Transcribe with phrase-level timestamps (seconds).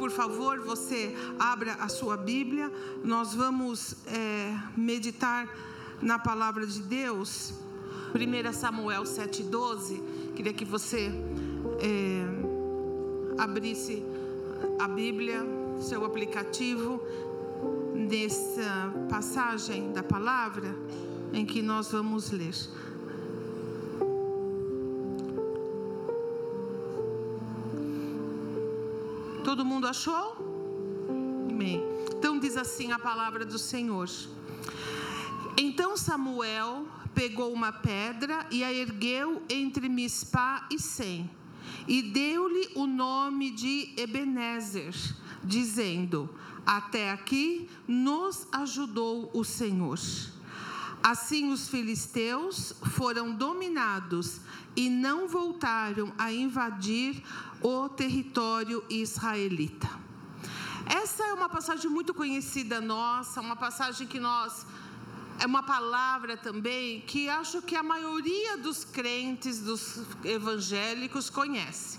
[0.00, 2.72] por favor, você abra a sua Bíblia.
[3.04, 5.46] Nós vamos é, meditar
[6.00, 7.52] na palavra de Deus.
[8.14, 10.00] 1 Samuel 7,12.
[10.34, 11.12] Queria que você
[11.82, 12.24] é,
[13.36, 14.02] abrisse
[14.78, 15.42] a Bíblia,
[15.82, 16.98] seu aplicativo,
[17.94, 20.74] nessa passagem da palavra
[21.30, 22.54] em que nós vamos ler.
[29.50, 30.36] Todo mundo achou?
[31.50, 31.82] Amém.
[32.16, 34.08] Então diz assim a palavra do Senhor.
[35.58, 36.86] Então Samuel
[37.16, 41.28] pegou uma pedra e a ergueu entre Mispá e Sem,
[41.88, 44.94] e deu-lhe o nome de Ebenezer,
[45.42, 46.30] dizendo:
[46.64, 49.98] Até aqui nos ajudou o Senhor.
[51.02, 54.40] Assim os filisteus foram dominados
[54.76, 57.22] e não voltaram a invadir
[57.62, 59.88] o território israelita.
[60.86, 64.66] Essa é uma passagem muito conhecida nossa, uma passagem que nós
[65.38, 71.98] é uma palavra também que acho que a maioria dos crentes, dos evangélicos conhece.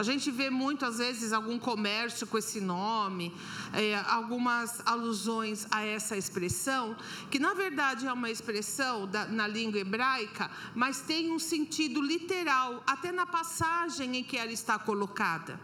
[0.00, 3.34] A gente vê muito, às vezes, algum comércio com esse nome,
[3.70, 6.96] é, algumas alusões a essa expressão,
[7.30, 12.82] que na verdade é uma expressão da, na língua hebraica, mas tem um sentido literal,
[12.86, 15.60] até na passagem em que ela está colocada.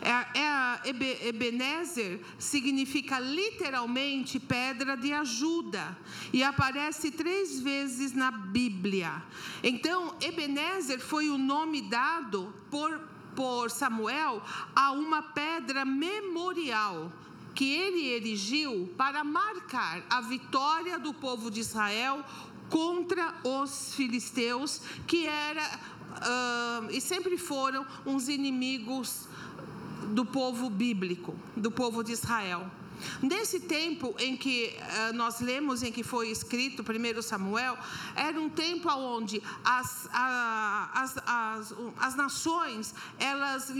[0.00, 5.94] É, é, Ebenezer significa literalmente pedra de ajuda
[6.32, 9.22] e aparece três vezes na Bíblia.
[9.62, 14.42] Então, Ebenezer foi o nome dado por por Samuel
[14.74, 17.12] a uma pedra memorial
[17.54, 22.24] que ele erigiu para marcar a vitória do povo de Israel
[22.68, 25.78] contra os filisteus, que era
[26.14, 29.28] uh, e sempre foram uns inimigos
[30.12, 32.70] do povo bíblico, do povo de Israel.
[33.22, 37.76] Nesse tempo em que uh, nós lemos, em que foi escrito 1 Samuel,
[38.14, 43.72] era um tempo onde as, as, as, as nações elas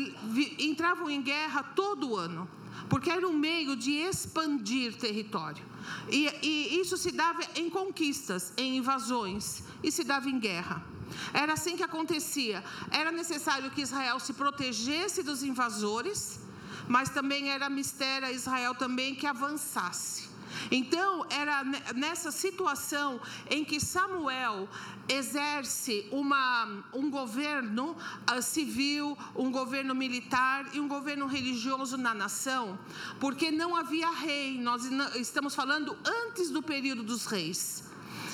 [0.59, 2.49] entravam em guerra todo ano,
[2.89, 5.65] porque era um meio de expandir território.
[6.09, 10.85] E, e isso se dava em conquistas, em invasões, e se dava em guerra.
[11.33, 12.65] Era assim que acontecia.
[12.91, 16.41] Era necessário que Israel se protegesse dos invasores
[16.89, 20.35] mas também era mistério a Israel também que avançasse.
[20.71, 21.65] Então, era
[21.95, 23.21] nessa situação
[23.51, 24.69] em que Samuel
[25.09, 27.97] exerce uma, um governo
[28.31, 32.79] uh, civil, um governo militar e um governo religioso na nação,
[33.21, 34.85] porque não havia rei, nós
[35.17, 37.85] estamos falando antes do período dos reis.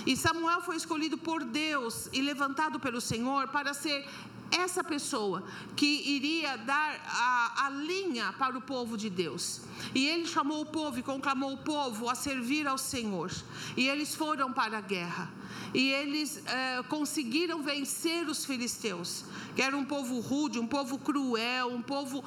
[0.06, 4.08] E Samuel foi escolhido por Deus e levantado pelo Senhor para ser
[4.50, 5.44] essa pessoa
[5.76, 9.62] que iria dar a, a, linha para o povo de Deus.
[9.94, 13.30] E ele chamou o povo e conclamou o povo a servir ao Senhor.
[13.76, 15.30] E eles foram para a guerra.
[15.72, 19.24] E eles é, conseguiram vencer os filisteus,
[19.54, 22.24] que era um povo rude, um povo cruel, um povo,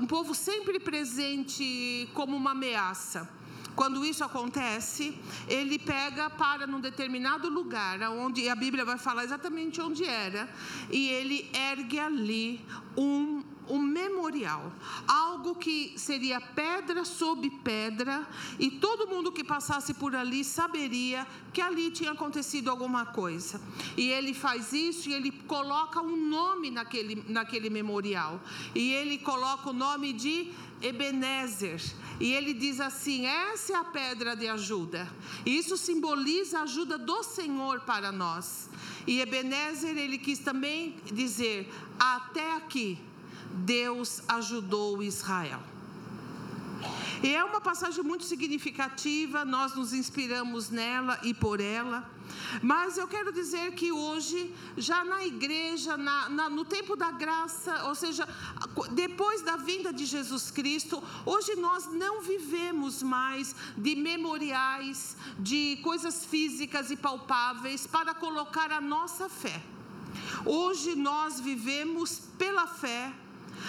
[0.00, 3.28] um povo sempre presente como uma ameaça.
[3.74, 5.18] Quando isso acontece,
[5.48, 10.48] ele pega para num determinado lugar, onde a Bíblia vai falar exatamente onde era,
[10.90, 12.64] e ele ergue ali
[12.96, 14.72] um um memorial,
[15.06, 18.26] algo que seria pedra sobre pedra,
[18.58, 23.60] e todo mundo que passasse por ali saberia que ali tinha acontecido alguma coisa.
[23.96, 28.40] E ele faz isso e ele coloca um nome naquele, naquele memorial,
[28.74, 30.52] e ele coloca o nome de
[30.84, 31.80] Ebenezer.
[32.20, 35.08] E ele diz assim: essa é a pedra de ajuda.
[35.44, 38.68] Isso simboliza a ajuda do Senhor para nós.
[39.06, 42.98] E Ebenezer, ele quis também dizer: até aqui,
[43.50, 45.62] Deus ajudou Israel.
[47.22, 52.10] E é uma passagem muito significativa, nós nos inspiramos nela e por ela.
[52.62, 57.84] Mas eu quero dizer que hoje, já na igreja, na, na, no tempo da graça,
[57.84, 58.26] ou seja,
[58.92, 66.24] depois da vinda de Jesus Cristo, hoje nós não vivemos mais de memoriais, de coisas
[66.24, 69.62] físicas e palpáveis para colocar a nossa fé.
[70.44, 73.12] Hoje nós vivemos pela fé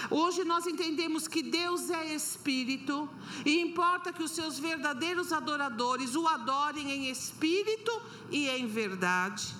[0.09, 3.09] Hoje nós entendemos que Deus é Espírito
[3.45, 8.01] e importa que os seus verdadeiros adoradores o adorem em espírito
[8.31, 9.55] e em verdade.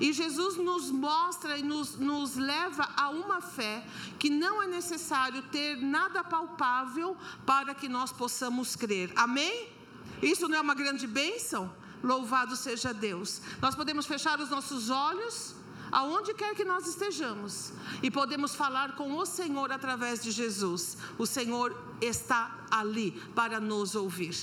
[0.00, 3.86] E Jesus nos mostra e nos, nos leva a uma fé
[4.18, 7.16] que não é necessário ter nada palpável
[7.46, 9.12] para que nós possamos crer.
[9.14, 9.68] Amém?
[10.22, 11.72] Isso não é uma grande bênção?
[12.02, 13.40] Louvado seja Deus.
[13.62, 15.54] Nós podemos fechar os nossos olhos
[15.94, 20.98] aonde quer que nós estejamos, e podemos falar com o Senhor através de Jesus.
[21.16, 24.34] O Senhor está ali para nos ouvir.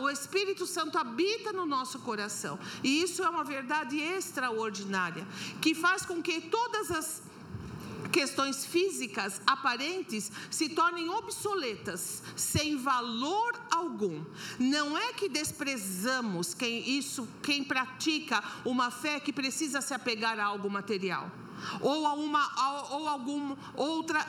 [0.00, 5.26] O Espírito Santo habita no nosso coração, e isso é uma verdade extraordinária
[5.60, 7.22] que faz com que todas as
[8.14, 14.24] questões físicas aparentes se tornem obsoletas, sem valor algum.
[14.56, 20.44] Não é que desprezamos quem isso, quem pratica uma fé que precisa se apegar a
[20.44, 21.28] algo material
[21.80, 22.44] ou a uma
[22.92, 24.24] ou algum outra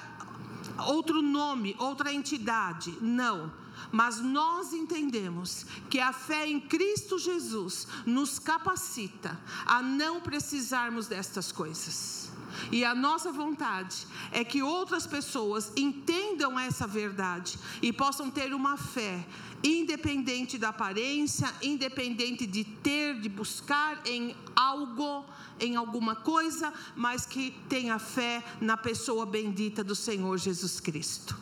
[0.87, 2.97] outro nome, outra entidade.
[2.99, 3.53] Não.
[3.91, 11.51] Mas nós entendemos que a fé em Cristo Jesus nos capacita a não precisarmos destas
[11.51, 12.34] coisas.
[12.71, 18.77] E a nossa vontade é que outras pessoas entendam essa verdade e possam ter uma
[18.77, 19.25] fé
[19.63, 25.25] independente da aparência, independente de ter, de buscar em algo,
[25.59, 31.37] em alguma coisa, mas que tenha fé na pessoa bendita do Senhor Jesus Cristo.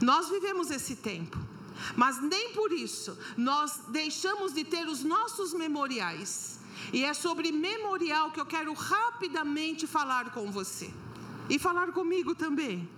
[0.00, 1.38] Nós vivemos esse tempo.
[1.96, 6.59] Mas nem por isso nós deixamos de ter os nossos memoriais
[6.92, 10.90] e é sobre memorial que eu quero rapidamente falar com você.
[11.48, 12.88] E falar comigo também.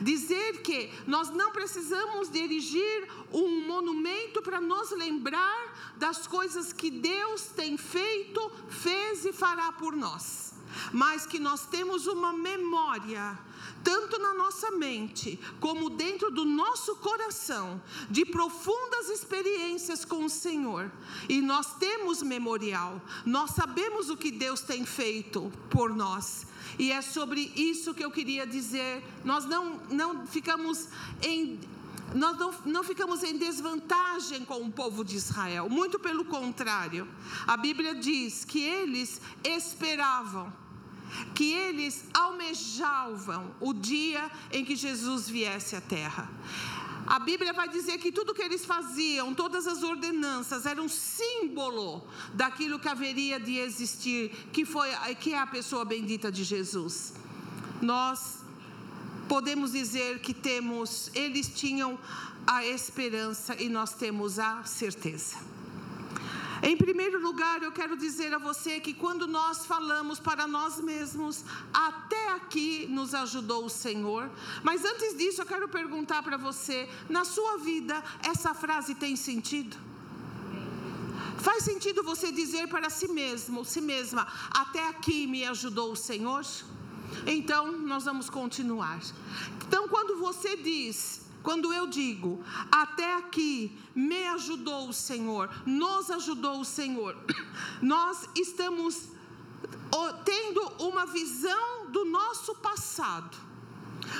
[0.00, 7.42] Dizer que nós não precisamos dirigir um monumento para nos lembrar das coisas que Deus
[7.46, 10.54] tem feito, fez e fará por nós,
[10.92, 13.38] mas que nós temos uma memória
[13.86, 17.80] tanto na nossa mente como dentro do nosso coração,
[18.10, 20.90] de profundas experiências com o Senhor.
[21.28, 26.48] E nós temos memorial, nós sabemos o que Deus tem feito por nós.
[26.80, 29.04] E é sobre isso que eu queria dizer.
[29.24, 30.88] Nós não, não ficamos
[31.22, 31.60] em
[32.14, 37.06] nós não, não, ficamos em desvantagem com o povo de Israel, muito pelo contrário.
[37.46, 40.52] A Bíblia diz que eles esperavam
[41.34, 46.30] que eles almejavam o dia em que Jesus viesse à terra.
[47.06, 52.04] A Bíblia vai dizer que tudo que eles faziam, todas as ordenanças, eram um símbolo
[52.34, 54.88] daquilo que haveria de existir, que foi
[55.20, 57.14] que é a pessoa bendita de Jesus.
[57.80, 58.40] Nós
[59.28, 61.96] podemos dizer que temos, eles tinham
[62.44, 65.36] a esperança e nós temos a certeza.
[66.68, 71.44] Em primeiro lugar, eu quero dizer a você que quando nós falamos para nós mesmos,
[71.72, 74.28] até aqui nos ajudou o Senhor.
[74.64, 79.76] Mas antes disso, eu quero perguntar para você: na sua vida, essa frase tem sentido?
[81.38, 86.44] Faz sentido você dizer para si mesmo, si mesma, até aqui me ajudou o Senhor?
[87.28, 88.98] Então, nós vamos continuar.
[89.68, 96.58] Então, quando você diz, quando eu digo, até aqui me ajudou o Senhor, nos ajudou
[96.58, 97.16] o Senhor,
[97.80, 99.10] nós estamos
[100.24, 103.36] tendo uma visão do nosso passado.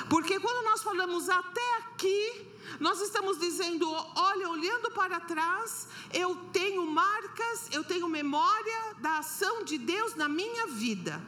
[0.09, 2.47] Porque quando nós falamos até aqui,
[2.79, 3.85] nós estamos dizendo,
[4.15, 10.29] olha, olhando para trás, eu tenho marcas, eu tenho memória da ação de Deus na
[10.29, 11.21] minha vida.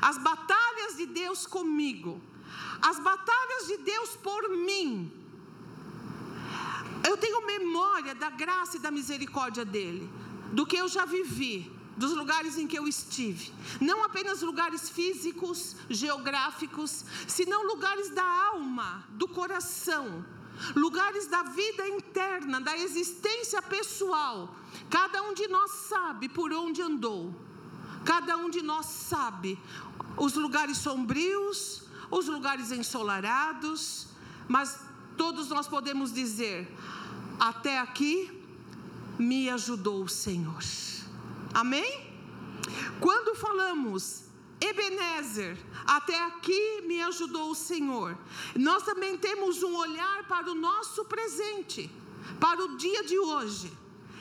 [0.00, 2.20] As batalhas de Deus comigo
[2.80, 5.10] as batalhas de Deus por mim.
[7.08, 10.08] Eu tenho memória da graça e da misericórdia dele,
[10.52, 13.52] do que eu já vivi, dos lugares em que eu estive.
[13.80, 20.24] Não apenas lugares físicos, geográficos, senão lugares da alma, do coração,
[20.74, 24.54] lugares da vida interna, da existência pessoal.
[24.90, 27.34] Cada um de nós sabe por onde andou.
[28.04, 29.58] Cada um de nós sabe
[30.16, 34.06] os lugares sombrios, os lugares ensolarados,
[34.46, 34.78] mas
[35.16, 36.70] todos nós podemos dizer:
[37.40, 38.30] até aqui
[39.18, 40.62] me ajudou o Senhor.
[41.54, 42.12] Amém?
[43.00, 44.24] Quando falamos
[44.60, 48.16] Ebenezer, até aqui me ajudou o Senhor.
[48.54, 51.90] Nós também temos um olhar para o nosso presente,
[52.38, 53.72] para o dia de hoje.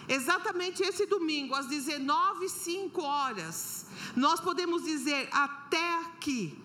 [0.07, 6.57] Exatamente esse domingo, às 19 5 horas, nós podemos dizer até aqui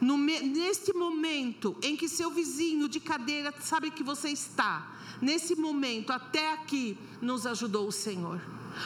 [0.00, 6.12] no, neste momento em que seu vizinho de cadeira sabe que você está, nesse momento,
[6.12, 8.40] até aqui, nos ajudou o Senhor.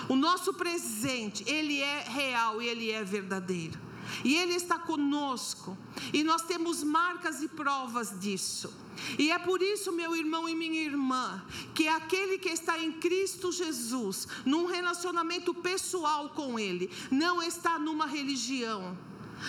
[0.09, 3.91] O nosso presente, ele é real e ele é verdadeiro.
[4.25, 5.77] E Ele está conosco.
[6.13, 8.73] E nós temos marcas e provas disso.
[9.19, 11.43] E é por isso, meu irmão e minha irmã,
[11.75, 18.07] que aquele que está em Cristo Jesus, num relacionamento pessoal com Ele, não está numa
[18.07, 18.97] religião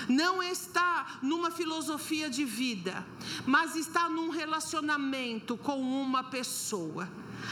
[0.08, 3.06] não está numa filosofia de vida,
[3.46, 7.10] mas está num relacionamento com uma pessoa.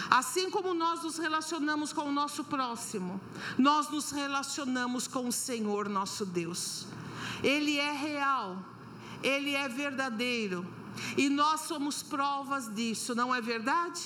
[0.10, 3.20] Assim como nós nos relacionamos com o nosso próximo,
[3.58, 6.86] nós nos relacionamos com o Senhor nosso Deus.
[7.44, 8.64] Ele é real,
[9.24, 10.66] ele é verdadeiro.
[11.18, 14.02] E nós somos provas disso, não é verdade?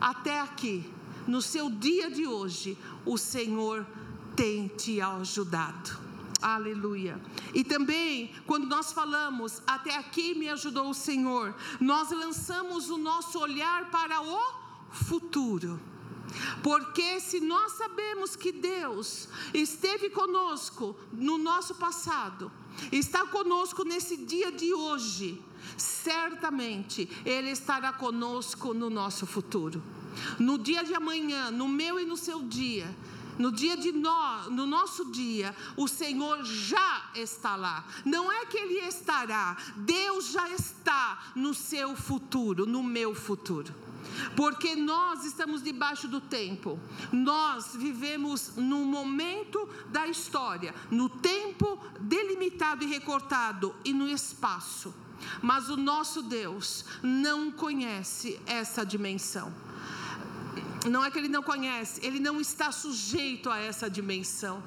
[0.00, 0.90] Até aqui,
[1.26, 3.86] no seu dia de hoje, o Senhor
[4.34, 6.07] tem te ajudado.
[6.40, 7.20] Aleluia.
[7.52, 13.38] E também, quando nós falamos, até aqui me ajudou o Senhor, nós lançamos o nosso
[13.38, 14.40] olhar para o
[14.90, 15.80] futuro.
[16.62, 22.52] Porque se nós sabemos que Deus esteve conosco no nosso passado,
[22.92, 25.42] está conosco nesse dia de hoje,
[25.76, 29.82] certamente Ele estará conosco no nosso futuro.
[30.38, 32.94] No dia de amanhã, no meu e no seu dia,
[33.38, 37.84] no dia de nós, no nosso dia, o Senhor já está lá.
[38.04, 43.74] Não é que Ele estará, Deus já está no seu futuro, no meu futuro.
[44.34, 46.78] Porque nós estamos debaixo do tempo,
[47.12, 54.94] nós vivemos no momento da história, no tempo delimitado e recortado e no espaço.
[55.42, 59.52] Mas o nosso Deus não conhece essa dimensão
[60.86, 64.62] não é que ele não conhece, ele não está sujeito a essa dimensão.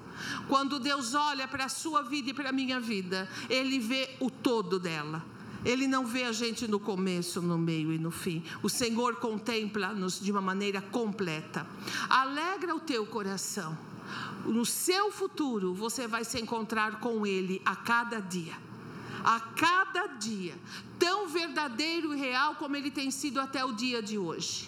[0.47, 4.29] Quando Deus olha para a sua vida e para a minha vida, ele vê o
[4.29, 5.23] todo dela.
[5.63, 8.43] Ele não vê a gente no começo, no meio e no fim.
[8.63, 11.67] O Senhor contempla-nos de uma maneira completa.
[12.09, 13.77] Alegra o teu coração.
[14.43, 18.57] No seu futuro, você vai se encontrar com Ele a cada dia.
[19.23, 20.55] A cada dia.
[20.97, 24.67] Tão verdadeiro e real como ele tem sido até o dia de hoje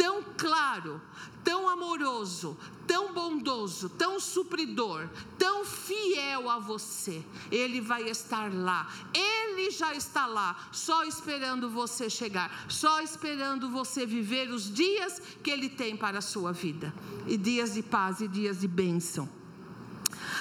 [0.00, 0.98] tão claro,
[1.44, 5.06] tão amoroso, tão bondoso, tão supridor,
[5.38, 7.22] tão fiel a você.
[7.50, 8.90] Ele vai estar lá.
[9.12, 15.50] Ele já está lá, só esperando você chegar, só esperando você viver os dias que
[15.50, 16.94] ele tem para a sua vida.
[17.26, 19.28] E dias de paz e dias de bênção.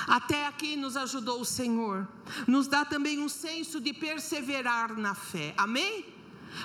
[0.07, 2.07] Até aqui nos ajudou o Senhor.
[2.47, 5.53] Nos dá também um senso de perseverar na fé.
[5.57, 6.18] Amém?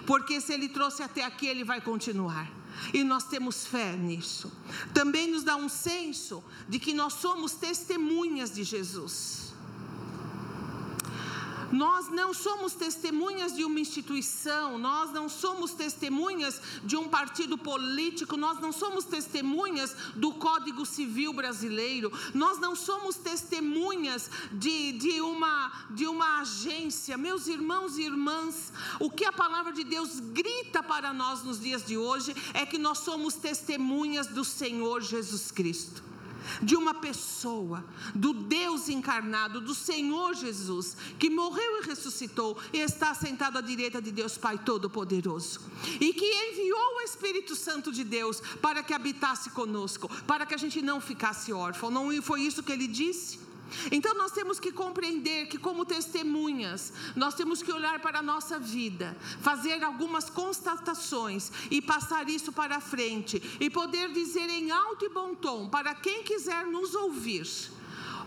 [0.06, 2.50] Porque se ele trouxe até aqui, ele vai continuar.
[2.92, 4.52] E nós temos fé nisso.
[4.92, 9.43] Também nos dá um senso de que nós somos testemunhas de Jesus.
[11.74, 18.36] Nós não somos testemunhas de uma instituição, nós não somos testemunhas de um partido político,
[18.36, 25.72] nós não somos testemunhas do Código Civil brasileiro, nós não somos testemunhas de, de, uma,
[25.90, 27.18] de uma agência.
[27.18, 31.84] Meus irmãos e irmãs, o que a palavra de Deus grita para nós nos dias
[31.84, 36.13] de hoje é que nós somos testemunhas do Senhor Jesus Cristo
[36.62, 37.84] de uma pessoa,
[38.14, 44.00] do Deus encarnado, do Senhor Jesus, que morreu e ressuscitou e está sentado à direita
[44.00, 45.60] de Deus Pai Todo-Poderoso,
[46.00, 50.58] e que enviou o Espírito Santo de Deus para que habitasse conosco, para que a
[50.58, 51.90] gente não ficasse órfão.
[51.90, 53.44] Não foi isso que ele disse?
[53.90, 58.59] Então nós temos que compreender que, como testemunhas, nós temos que olhar para a nossa
[58.59, 65.09] vida, fazer algumas constatações e passar isso para frente e poder dizer em alto e
[65.09, 67.47] bom tom para quem quiser nos ouvir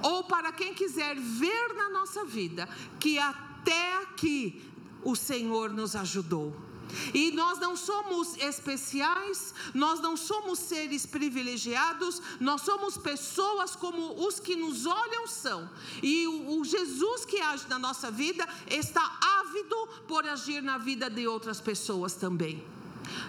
[0.01, 2.67] ou para quem quiser ver na nossa vida
[3.00, 4.62] que até aqui
[5.03, 6.66] o Senhor nos ajudou.
[7.13, 14.39] E nós não somos especiais, nós não somos seres privilegiados, nós somos pessoas como os
[14.39, 15.70] que nos olham são.
[16.01, 21.10] E o, o Jesus que age na nossa vida está ávido por agir na vida
[21.10, 22.63] de outras pessoas também.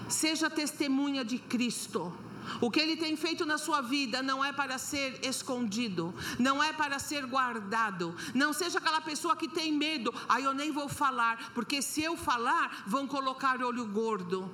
[0.08, 2.12] Seja testemunha de Cristo.
[2.60, 6.72] O que ele tem feito na sua vida não é para ser escondido, não é
[6.72, 8.14] para ser guardado.
[8.34, 12.16] Não seja aquela pessoa que tem medo, aí eu nem vou falar, porque se eu
[12.16, 14.50] falar, vão colocar olho gordo.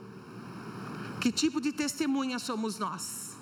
[1.21, 3.35] Que tipo de testemunha somos nós?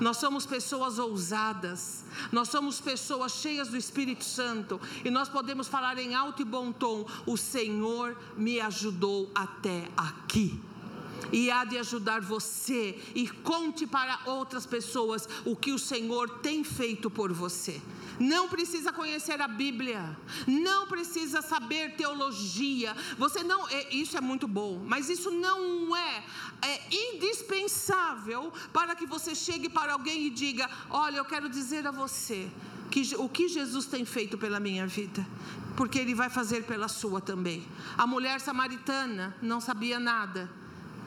[0.00, 5.98] Nós somos pessoas ousadas, nós somos pessoas cheias do Espírito Santo e nós podemos falar
[5.98, 10.60] em alto e bom tom: O Senhor me ajudou até aqui
[11.32, 12.98] e há de ajudar você.
[13.14, 17.80] E conte para outras pessoas o que o Senhor tem feito por você.
[18.18, 22.96] Não precisa conhecer a Bíblia, não precisa saber teologia.
[23.16, 26.24] Você não, é, isso é muito bom, mas isso não é,
[26.62, 31.92] é indispensável para que você chegue para alguém e diga: Olha, eu quero dizer a
[31.92, 32.50] você
[32.90, 35.24] que, o que Jesus tem feito pela minha vida,
[35.76, 37.64] porque Ele vai fazer pela sua também.
[37.96, 40.50] A mulher samaritana não sabia nada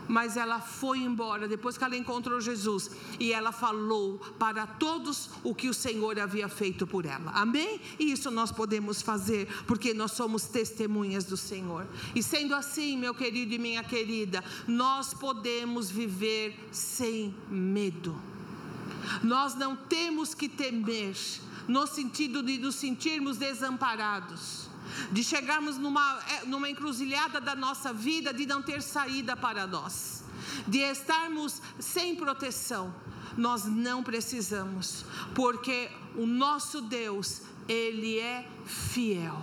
[0.07, 5.53] mas ela foi embora depois que ela encontrou Jesus e ela falou para todos o
[5.53, 7.31] que o Senhor havia feito por ela.
[7.31, 7.79] Amém?
[7.99, 11.87] E isso nós podemos fazer porque nós somos testemunhas do Senhor.
[12.15, 18.19] E sendo assim, meu querido e minha querida, nós podemos viver sem medo.
[19.23, 21.15] Nós não temos que temer
[21.67, 24.67] no sentido de nos sentirmos desamparados,
[25.11, 30.23] de chegarmos numa, é, numa encruzilhada da nossa vida de não ter saída para nós,
[30.67, 32.93] de estarmos sem proteção.
[33.37, 39.41] Nós não precisamos, porque o nosso Deus, Ele é fiel.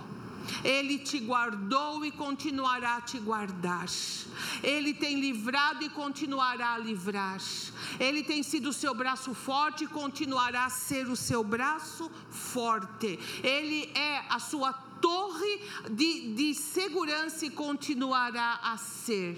[0.63, 3.85] Ele te guardou e continuará a te guardar.
[4.63, 7.39] Ele tem livrado e continuará a livrar.
[7.99, 13.19] Ele tem sido o seu braço forte e continuará a ser o seu braço forte.
[13.43, 19.37] Ele é a sua torre de, de segurança e continuará a ser.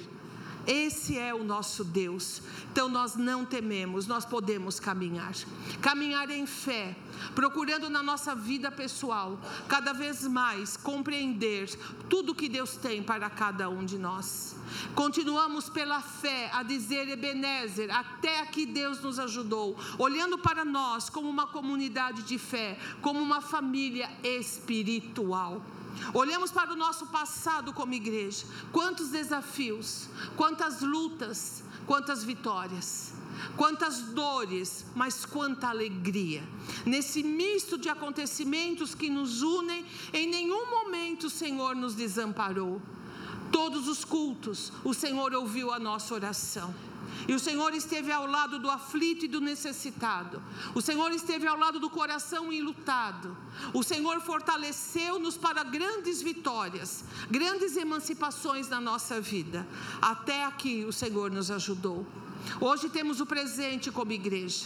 [0.68, 2.42] Esse é o nosso Deus.
[2.72, 5.34] Então nós não tememos, nós podemos caminhar.
[5.82, 6.96] Caminhar em fé,
[7.34, 11.70] procurando na nossa vida pessoal, cada vez mais compreender
[12.10, 14.56] tudo que Deus tem para cada um de nós.
[14.96, 21.30] Continuamos pela fé a dizer Ebenezer, até aqui Deus nos ajudou, olhando para nós como
[21.30, 25.62] uma comunidade de fé, como uma família espiritual.
[26.14, 28.46] Olhamos para o nosso passado como igreja.
[28.72, 33.14] Quantos desafios, quantas lutas, quantas vitórias,
[33.56, 36.44] quantas dores, mas quanta alegria.
[36.86, 42.82] Nesse misto de acontecimentos que nos unem, em nenhum momento o Senhor nos desamparou.
[43.52, 46.74] Todos os cultos, o Senhor ouviu a nossa oração.
[47.32, 50.44] E o Senhor esteve ao lado do aflito e do necessitado.
[50.76, 53.38] O Senhor esteve ao lado do coração enlutado.
[53.74, 59.66] O Senhor fortaleceu-nos para grandes vitórias, grandes emancipações na nossa vida.
[60.02, 62.06] Até aqui o Senhor nos ajudou.
[62.60, 64.66] Hoje temos o presente como igreja.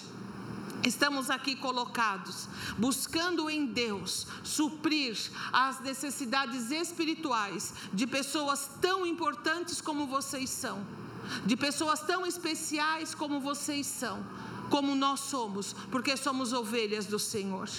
[0.84, 5.16] Estamos aqui colocados, buscando em Deus suprir
[5.54, 11.05] as necessidades espirituais de pessoas tão importantes como vocês são
[11.46, 14.24] de pessoas tão especiais como vocês são,
[14.70, 17.70] como nós somos, porque somos ovelhas do Senhor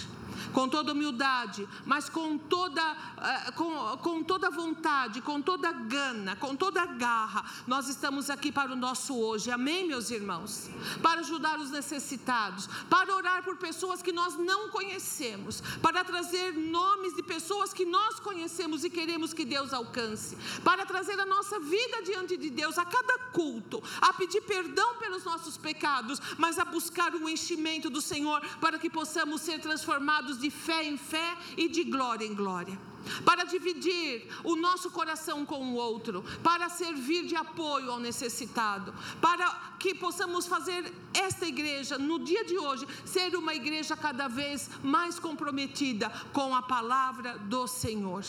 [0.52, 6.54] com toda humildade, mas com toda, uh, com, com toda vontade, com toda gana, com
[6.54, 10.70] toda garra, nós estamos aqui para o nosso hoje, amém, meus irmãos?
[11.02, 17.14] Para ajudar os necessitados, para orar por pessoas que nós não conhecemos, para trazer nomes
[17.14, 22.02] de pessoas que nós conhecemos e queremos que Deus alcance, para trazer a nossa vida
[22.02, 27.14] diante de Deus a cada culto, a pedir perdão pelos nossos pecados, mas a buscar
[27.14, 31.84] o enchimento do Senhor para que possamos ser transformados de fé em fé e de
[31.84, 32.76] glória em glória.
[33.24, 39.46] Para dividir o nosso coração com o outro, para servir de apoio ao necessitado, para
[39.78, 45.18] que possamos fazer esta igreja, no dia de hoje, ser uma igreja cada vez mais
[45.18, 48.24] comprometida com a palavra do Senhor,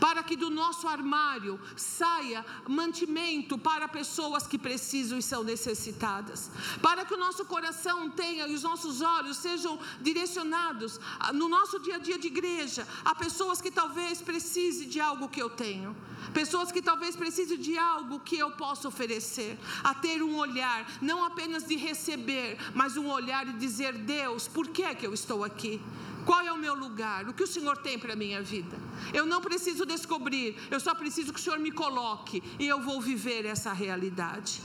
[0.00, 7.04] para que do nosso armário saia mantimento para pessoas que precisam e são necessitadas, para
[7.04, 11.00] que o nosso coração tenha e os nossos olhos sejam direcionados
[11.32, 15.42] no nosso dia a dia de igreja a pessoas que talvez precise de algo que
[15.42, 15.94] eu tenho,
[16.32, 21.24] pessoas que talvez precisem de algo que eu possa oferecer, a ter um olhar, não
[21.24, 25.44] apenas de receber, mas um olhar e dizer: Deus, por que é que eu estou
[25.44, 25.80] aqui?
[26.24, 27.28] Qual é o meu lugar?
[27.28, 28.76] O que o Senhor tem para a minha vida?
[29.12, 33.00] Eu não preciso descobrir, eu só preciso que o Senhor me coloque e eu vou
[33.00, 34.62] viver essa realidade.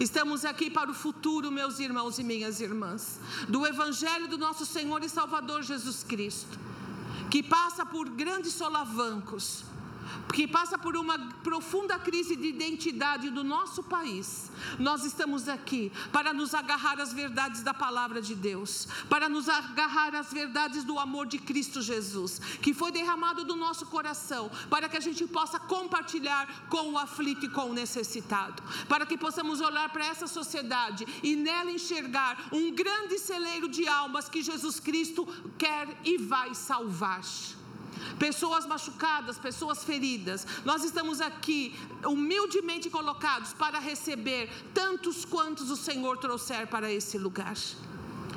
[0.00, 5.02] Estamos aqui para o futuro, meus irmãos e minhas irmãs, do Evangelho do nosso Senhor
[5.02, 6.58] e Salvador Jesus Cristo
[7.30, 9.64] que passa por grandes solavancos,
[10.32, 16.32] que passa por uma profunda crise de identidade do nosso país, nós estamos aqui para
[16.32, 21.26] nos agarrar às verdades da palavra de Deus, para nos agarrar às verdades do amor
[21.26, 26.66] de Cristo Jesus, que foi derramado do nosso coração, para que a gente possa compartilhar
[26.68, 31.36] com o aflito e com o necessitado, para que possamos olhar para essa sociedade e
[31.36, 35.26] nela enxergar um grande celeiro de almas que Jesus Cristo
[35.58, 37.06] quer e vai salvar
[38.18, 40.46] pessoas machucadas, pessoas feridas.
[40.64, 47.56] Nós estamos aqui humildemente colocados para receber tantos quantos o Senhor trouxer para esse lugar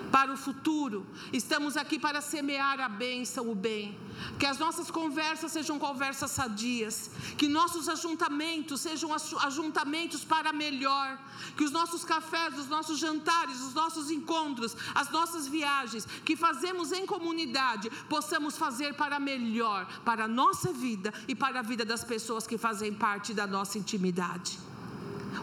[0.10, 1.06] para o futuro.
[1.32, 3.98] Estamos aqui para semear a bênção, o bem.
[4.38, 7.12] Que as nossas conversas sejam conversas sadias.
[7.38, 11.18] Que nossos ajuntamentos sejam ajuntamentos para melhor.
[11.56, 16.92] Que os nossos cafés, os nossos jantares, os nossos encontros, as nossas viagens que fazemos
[16.92, 22.04] em comunidade, possamos fazer para melhor, para a nossa vida e para a vida das
[22.04, 24.69] pessoas que fazem parte da nossa intimidade.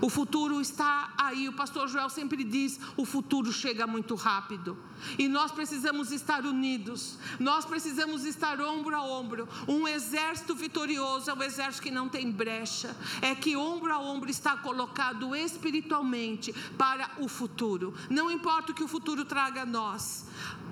[0.01, 1.49] O futuro está aí.
[1.49, 4.77] O pastor Joel sempre diz: o futuro chega muito rápido.
[5.19, 7.19] E nós precisamos estar unidos.
[7.39, 9.49] Nós precisamos estar ombro a ombro.
[9.69, 12.97] Um exército vitorioso é um exército que não tem brecha.
[13.21, 17.95] É que ombro a ombro está colocado espiritualmente para o futuro.
[18.09, 20.27] Não importa o que o futuro traga a nós.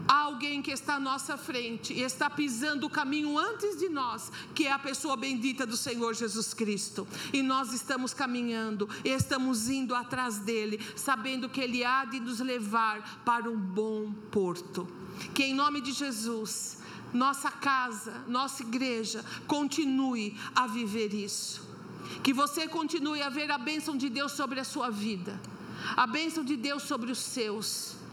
[0.07, 4.31] Há alguém que está à nossa frente e está pisando o caminho antes de nós,
[4.55, 7.07] que é a pessoa bendita do Senhor Jesus Cristo.
[7.33, 12.41] E nós estamos caminhando, e estamos indo atrás dele, sabendo que ele há de nos
[12.41, 14.87] levar para um bom porto.
[15.35, 16.79] Que em nome de Jesus,
[17.13, 21.63] nossa casa, nossa igreja, continue a viver isso.
[22.23, 25.41] Que você continue a ver a bênção de Deus sobre a sua vida,
[25.97, 28.04] a bênção de Deus sobre os seus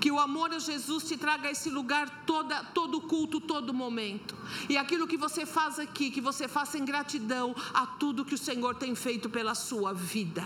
[0.00, 4.36] que o amor a Jesus te traga a esse lugar toda, todo culto, todo momento.
[4.68, 8.38] E aquilo que você faz aqui, que você faça em gratidão a tudo que o
[8.38, 10.44] Senhor tem feito pela sua vida.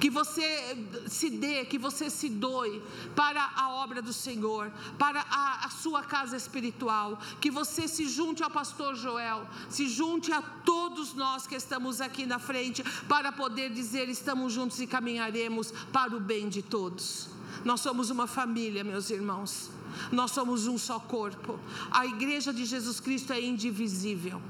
[0.00, 2.82] Que você se dê, que você se doe
[3.14, 7.18] para a obra do Senhor, para a, a sua casa espiritual.
[7.40, 12.26] Que você se junte ao pastor Joel, se junte a todos nós que estamos aqui
[12.26, 17.37] na frente, para poder dizer: estamos juntos e caminharemos para o bem de todos.
[17.64, 19.70] Nós somos uma família, meus irmãos.
[20.12, 21.58] Nós somos um só corpo.
[21.90, 24.40] A igreja de Jesus Cristo é indivisível.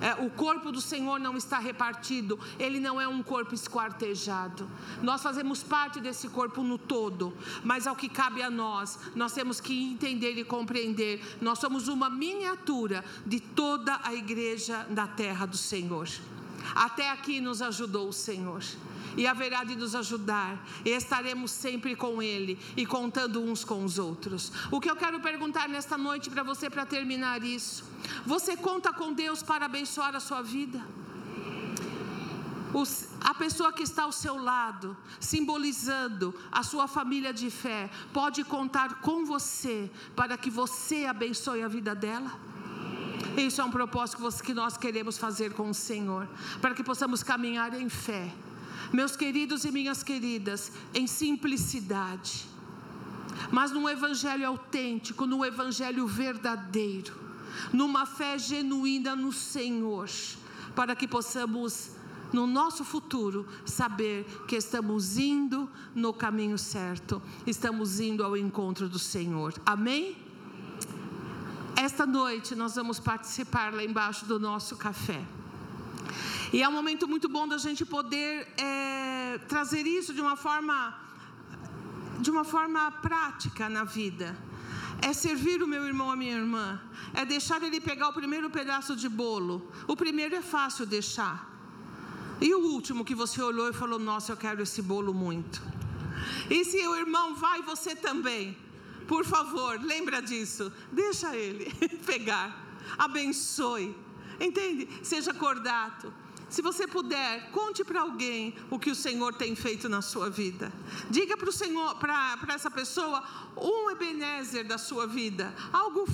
[0.00, 4.68] É, o corpo do Senhor não está repartido, ele não é um corpo esquartejado.
[5.02, 7.32] Nós fazemos parte desse corpo no todo,
[7.64, 11.38] mas ao que cabe a nós, nós temos que entender e compreender.
[11.40, 16.08] Nós somos uma miniatura de toda a igreja da terra do Senhor.
[16.74, 18.62] Até aqui nos ajudou o Senhor
[19.16, 23.98] e haverá de nos ajudar, e estaremos sempre com Ele e contando uns com os
[23.98, 24.52] outros.
[24.70, 27.84] O que eu quero perguntar nesta noite para você, para terminar isso:
[28.24, 30.84] você conta com Deus para abençoar a sua vida?
[33.22, 39.00] A pessoa que está ao seu lado, simbolizando a sua família de fé, pode contar
[39.00, 42.30] com você para que você abençoe a vida dela?
[43.34, 46.28] Isso é um propósito que nós queremos fazer com o Senhor,
[46.60, 48.30] para que possamos caminhar em fé
[48.92, 52.46] meus queridos e minhas queridas, em simplicidade,
[53.50, 57.14] mas num evangelho autêntico, num evangelho verdadeiro,
[57.72, 60.08] numa fé genuína no Senhor,
[60.74, 61.92] para que possamos
[62.32, 68.98] no nosso futuro saber que estamos indo no caminho certo, estamos indo ao encontro do
[68.98, 69.54] Senhor.
[69.64, 70.16] Amém?
[71.76, 75.22] Esta noite nós vamos participar lá embaixo do nosso café.
[76.52, 80.98] E é um momento muito bom da gente poder é, trazer isso de uma forma,
[82.20, 84.36] de uma forma prática na vida.
[85.02, 86.80] É servir o meu irmão, a minha irmã.
[87.14, 89.70] É deixar ele pegar o primeiro pedaço de bolo.
[89.86, 91.50] O primeiro é fácil deixar.
[92.40, 95.62] E o último que você olhou e falou: Nossa, eu quero esse bolo muito.
[96.50, 98.56] E se o irmão vai, você também.
[99.06, 100.72] Por favor, lembra disso.
[100.92, 101.72] Deixa ele
[102.04, 102.64] pegar.
[102.98, 103.94] Abençoe.
[104.40, 104.88] Entende?
[105.02, 106.12] Seja cordato.
[106.48, 110.72] Se você puder, conte para alguém o que o Senhor tem feito na sua vida.
[111.10, 113.22] Diga para o Senhor, para essa pessoa,
[113.56, 116.06] um Ebenezer da sua vida, algo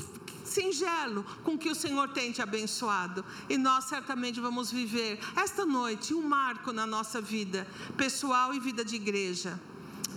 [0.44, 3.24] singelo com que o Senhor tem te abençoado.
[3.48, 8.84] E nós certamente vamos viver esta noite um marco na nossa vida pessoal e vida
[8.84, 9.60] de igreja.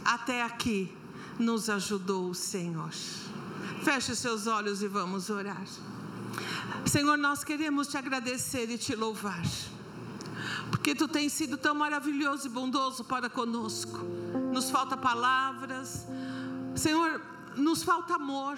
[0.03, 0.91] Até aqui
[1.37, 2.91] nos ajudou o Senhor.
[3.85, 5.65] Feche seus olhos e vamos orar.
[6.85, 9.43] Senhor, nós queremos te agradecer e te louvar
[10.69, 13.97] porque tu tens sido tão maravilhoso e bondoso para conosco.
[14.51, 16.05] Nos falta palavras,
[16.75, 17.21] Senhor,
[17.55, 18.57] nos falta amor.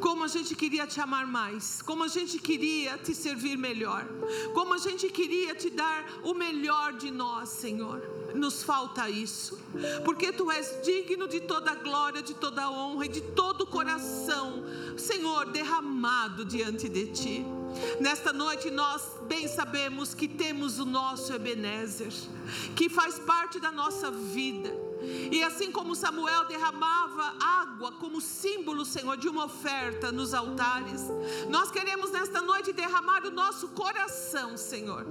[0.00, 4.06] Como a gente queria te amar mais, como a gente queria te servir melhor,
[4.54, 8.02] como a gente queria te dar o melhor de nós, Senhor.
[8.34, 9.58] Nos falta isso,
[10.04, 14.64] porque tu és digno de toda glória, de toda honra e de todo o coração,
[14.96, 17.46] Senhor, derramado diante de ti.
[18.00, 22.12] Nesta noite nós bem sabemos que temos o nosso Ebenezer,
[22.76, 29.16] que faz parte da nossa vida e assim como Samuel derramava água como símbolo, Senhor,
[29.16, 31.02] de uma oferta nos altares,
[31.48, 35.06] nós queremos nesta noite derramar o nosso coração, Senhor,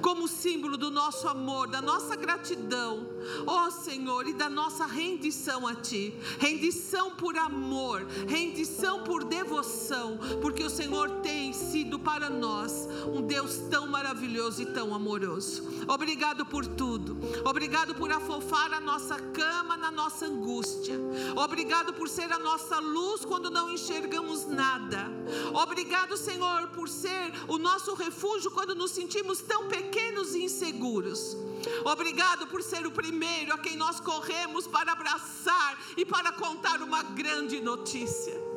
[0.00, 3.08] como símbolo do nosso amor, da nossa gratidão,
[3.46, 6.14] ó oh, Senhor, e da nossa rendição a Ti.
[6.38, 13.56] Rendição por amor, rendição por devoção, porque o Senhor tem sido para nós um Deus
[13.70, 15.62] tão maravilhoso e tão amoroso.
[15.88, 20.98] Obrigado por tudo, obrigado por afofar a nossa cama na nossa angústia.
[21.36, 25.10] Obrigado por ser a nossa luz quando não enxergamos nada.
[25.52, 31.36] Obrigado, Senhor, por ser o nosso refúgio quando nos sentimos tão pequenos e inseguros.
[31.84, 37.02] Obrigado por ser o primeiro a quem nós corremos para abraçar e para contar uma
[37.02, 38.52] grande notícia.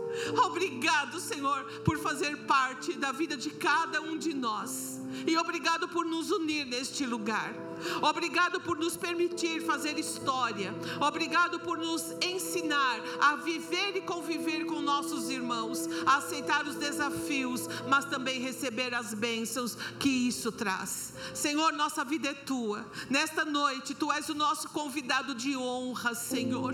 [0.45, 5.01] Obrigado, Senhor, por fazer parte da vida de cada um de nós.
[5.27, 7.53] E obrigado por nos unir neste lugar.
[8.01, 10.73] Obrigado por nos permitir fazer história.
[10.99, 17.67] Obrigado por nos ensinar a viver e conviver com nossos irmãos, a aceitar os desafios,
[17.87, 21.13] mas também receber as bênçãos que isso traz.
[21.33, 22.85] Senhor, nossa vida é tua.
[23.09, 26.73] Nesta noite, tu és o nosso convidado de honra, Senhor.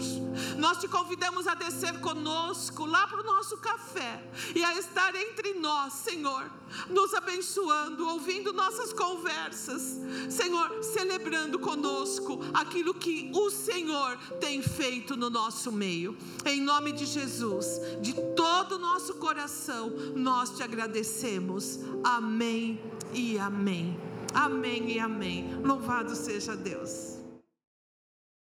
[0.58, 4.24] Nós te convidamos a descer conosco lá para o nosso café
[4.56, 6.50] e a estar entre nós, Senhor,
[6.90, 10.00] nos abençoando, ouvindo nossas conversas.
[10.30, 16.18] Senhor, celebrando conosco aquilo que o Senhor tem feito no nosso meio.
[16.46, 21.80] Em nome de Jesus, de todo o nosso coração, nós te agradecemos.
[22.04, 22.80] Amém
[23.14, 24.00] e amém.
[24.34, 25.62] Amém e amém.
[25.64, 27.21] Louvado seja Deus.